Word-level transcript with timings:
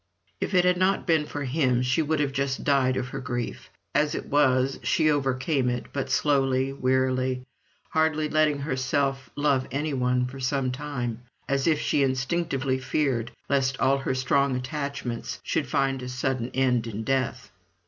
If 0.39 0.55
it 0.55 0.65
had 0.65 0.77
not 0.77 1.05
been 1.05 1.27
for 1.27 1.43
him 1.43 1.83
she 1.83 2.01
would 2.01 2.19
have 2.21 2.31
just 2.31 2.63
died 2.63 2.97
of 2.97 3.09
her 3.09 3.19
grief. 3.19 3.69
As 3.93 4.15
it 4.15 4.25
was, 4.25 4.79
she 4.81 5.11
overcame 5.11 5.69
it 5.69 5.93
but 5.93 6.09
slowly, 6.09 6.73
wearily 6.73 7.43
hardly 7.91 8.27
letting 8.27 8.57
herself 8.57 9.29
love 9.35 9.67
anyone 9.69 10.25
for 10.25 10.39
some 10.39 10.71
time, 10.71 11.21
as 11.47 11.67
if 11.67 11.79
she 11.79 12.01
instinctively 12.01 12.79
feared 12.79 13.29
lest 13.47 13.79
all 13.79 13.99
her 13.99 14.15
strong 14.15 14.55
attachments 14.55 15.39
should 15.43 15.67
find 15.67 16.01
a 16.01 16.09
sudden 16.09 16.49
end 16.55 16.87
in 16.87 17.03
death. 17.03 17.51